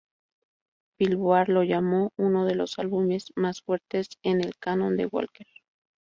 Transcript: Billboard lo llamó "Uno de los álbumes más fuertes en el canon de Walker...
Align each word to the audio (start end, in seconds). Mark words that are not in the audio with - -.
Billboard 0.97 1.49
lo 1.49 1.61
llamó 1.61 2.11
"Uno 2.17 2.45
de 2.47 2.55
los 2.55 2.79
álbumes 2.79 3.31
más 3.35 3.61
fuertes 3.61 4.09
en 4.23 4.41
el 4.43 4.57
canon 4.57 4.97
de 4.97 5.05
Walker... 5.05 5.45